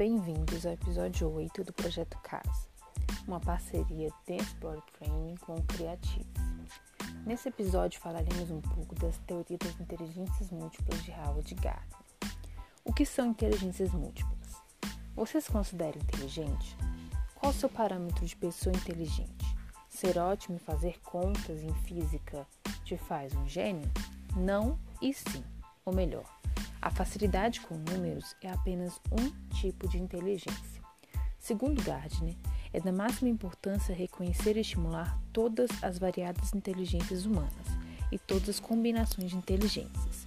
[0.00, 2.66] Bem-vindos ao episódio 8 do Projeto Casa,
[3.28, 6.24] uma parceria de Explore Training com o Creative.
[7.26, 11.98] Nesse episódio falaremos um pouco das teorias das inteligências múltiplas de Howard Gardner.
[12.82, 14.54] O que são inteligências múltiplas?
[15.14, 16.74] Você se considera inteligente?
[17.34, 19.54] Qual o seu parâmetro de pessoa inteligente?
[19.90, 22.46] Ser ótimo em fazer contas em física
[22.86, 23.90] te faz um gênio?
[24.34, 25.44] Não e sim,
[25.84, 26.24] ou melhor,
[26.82, 30.80] a facilidade com números é apenas um tipo de inteligência.
[31.38, 32.36] Segundo Gardner,
[32.72, 37.66] é da máxima importância reconhecer e estimular todas as variadas inteligências humanas
[38.10, 40.26] e todas as combinações de inteligências.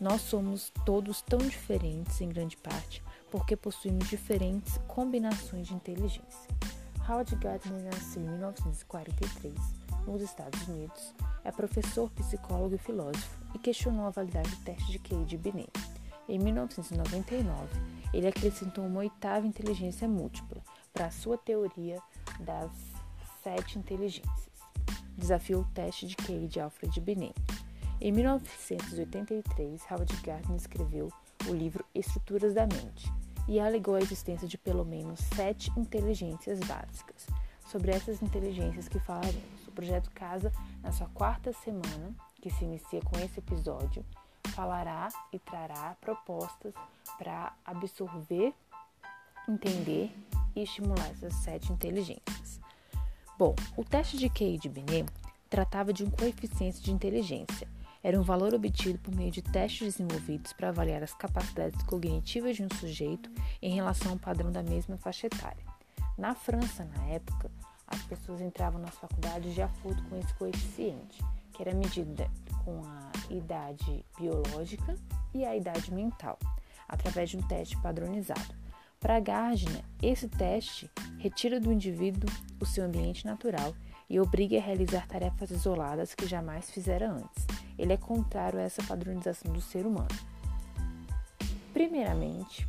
[0.00, 6.48] Nós somos todos tão diferentes em grande parte porque possuímos diferentes combinações de inteligência.
[7.08, 9.54] Howard Gardner nasceu em 1943
[10.08, 14.98] nos Estados Unidos, é professor, psicólogo e filósofo e questionou a validade do teste de
[14.98, 15.70] QI de Binet.
[16.26, 17.68] Em 1999,
[18.12, 22.00] ele acrescentou uma oitava inteligência múltipla para a sua teoria
[22.40, 22.70] das
[23.42, 24.48] sete inteligências.
[25.16, 27.34] Desafiou o teste de QI de Alfred Binet.
[28.00, 31.12] Em 1983, Howard Gardner escreveu
[31.48, 33.10] o livro Estruturas da Mente
[33.48, 37.26] e alegou a existência de pelo menos sete inteligências básicas.
[37.66, 39.67] Sobre essas inteligências que falaremos.
[39.78, 42.12] Projeto Casa, na sua quarta semana,
[42.42, 44.04] que se inicia com esse episódio,
[44.48, 46.74] falará e trará propostas
[47.16, 48.52] para absorver,
[49.48, 50.10] entender
[50.56, 52.60] e estimular essas sete inteligências.
[53.38, 55.12] Bom, o teste de QI de Binet
[55.48, 57.68] tratava de um coeficiente de inteligência.
[58.02, 62.64] Era um valor obtido por meio de testes desenvolvidos para avaliar as capacidades cognitivas de
[62.64, 63.30] um sujeito
[63.62, 65.64] em relação ao padrão da mesma faixa etária.
[66.18, 67.48] Na França, na época,
[67.88, 71.22] as pessoas entravam nas faculdades de acordo com esse coeficiente,
[71.52, 72.14] que era medido
[72.64, 74.94] com a idade biológica
[75.34, 76.38] e a idade mental,
[76.88, 78.54] através de um teste padronizado.
[79.00, 82.28] Para Gardner, esse teste retira do indivíduo
[82.60, 83.74] o seu ambiente natural
[84.10, 87.46] e obriga a realizar tarefas isoladas que jamais fizera antes.
[87.78, 90.08] Ele é contrário a essa padronização do ser humano.
[91.72, 92.66] Primeiramente,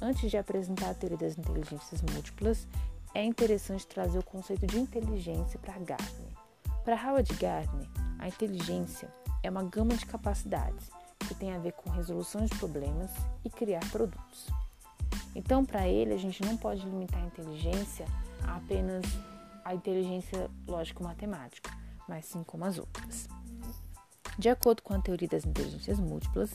[0.00, 2.68] antes de apresentar a teoria das inteligências múltiplas,
[3.14, 6.32] é interessante trazer o conceito de inteligência para Gardner.
[6.84, 7.88] Para Howard Gardner,
[8.18, 9.08] a inteligência
[9.42, 10.90] é uma gama de capacidades
[11.28, 13.10] que tem a ver com resolução de problemas
[13.44, 14.48] e criar produtos.
[15.34, 18.06] Então, para ele, a gente não pode limitar a inteligência
[18.42, 19.04] a apenas
[19.64, 21.70] a inteligência lógico-matemática,
[22.06, 23.28] mas sim como as outras.
[24.38, 26.50] De acordo com a teoria das inteligências múltiplas,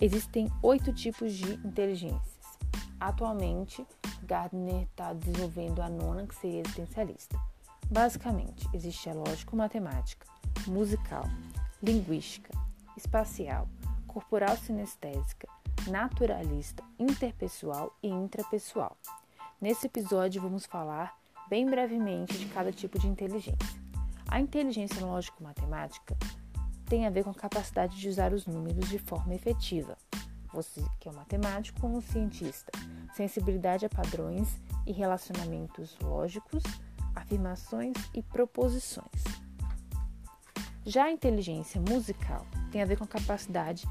[0.00, 2.40] existem oito tipos de inteligências.
[2.98, 3.86] Atualmente,
[4.24, 7.38] Gardner está desenvolvendo a nona, que seria existencialista.
[7.90, 10.26] Basicamente, existe a lógico-matemática,
[10.66, 11.24] musical,
[11.82, 12.50] linguística,
[12.96, 13.68] espacial,
[14.06, 15.48] corporal sinestésica,
[15.88, 18.96] naturalista, interpessoal e intrapessoal.
[19.60, 21.16] Nesse episódio vamos falar
[21.48, 23.80] bem brevemente de cada tipo de inteligência.
[24.28, 26.16] A inteligência lógico-matemática
[26.86, 29.96] tem a ver com a capacidade de usar os números de forma efetiva.
[30.52, 32.72] Você que é um matemático como um cientista,
[33.14, 34.48] sensibilidade a padrões
[34.86, 36.62] e relacionamentos lógicos,
[37.14, 39.24] afirmações e proposições.
[40.84, 43.86] Já a inteligência musical tem a ver com a capacidade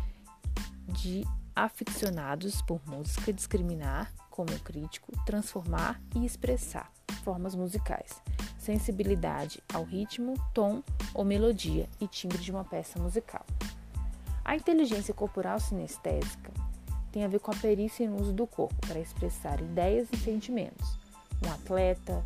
[0.88, 1.24] de
[1.56, 6.92] aficionados por música discriminar, como crítico, transformar e expressar
[7.24, 8.22] formas musicais,
[8.58, 10.82] sensibilidade ao ritmo, tom
[11.14, 13.46] ou melodia e timbre de uma peça musical.
[14.44, 16.52] A inteligência corporal sinestésica
[17.12, 20.98] tem a ver com a perícia no uso do corpo para expressar ideias e sentimentos.
[21.46, 22.24] Um atleta,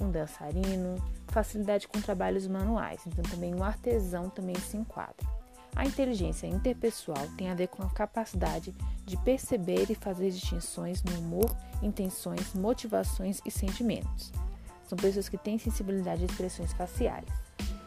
[0.00, 0.96] um dançarino,
[1.28, 5.26] facilidade com trabalhos manuais, então também um artesão também se enquadra.
[5.74, 11.18] A inteligência interpessoal tem a ver com a capacidade de perceber e fazer distinções no
[11.18, 14.32] humor, intenções, motivações e sentimentos.
[14.88, 17.28] São pessoas que têm sensibilidade de expressões faciais.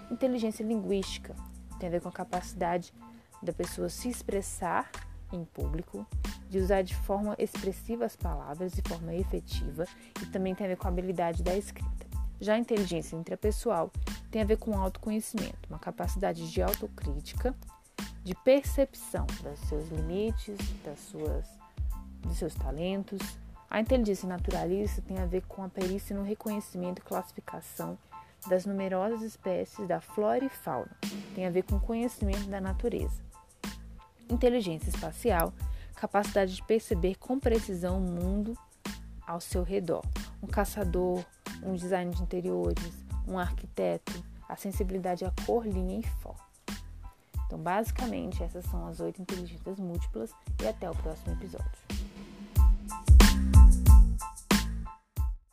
[0.10, 1.36] Inteligência linguística
[1.80, 2.94] tem a ver com a capacidade
[3.42, 4.90] da pessoa se expressar
[5.32, 6.06] em público,
[6.50, 9.86] de usar de forma expressiva as palavras de forma efetiva
[10.22, 12.06] e também tem a ver com a habilidade da escrita.
[12.40, 13.92] Já a inteligência intrapessoal
[14.30, 17.56] tem a ver com autoconhecimento, uma capacidade de autocrítica,
[18.24, 21.48] de percepção dos seus limites, das suas,
[22.22, 23.20] dos seus talentos.
[23.70, 27.98] A inteligência naturalista tem a ver com a perícia no reconhecimento e classificação
[28.48, 30.98] das numerosas espécies da flora e fauna,
[31.36, 33.31] tem a ver com o conhecimento da natureza.
[34.32, 35.54] Inteligência espacial,
[35.94, 38.58] capacidade de perceber com precisão o mundo
[39.28, 40.04] ao seu redor.
[40.42, 41.24] Um caçador,
[41.62, 46.40] um design de interiores, um arquiteto, a sensibilidade à cor, linha e forma.
[47.46, 50.32] Então, basicamente, essas são as oito inteligências múltiplas
[50.64, 52.01] e até o próximo episódio.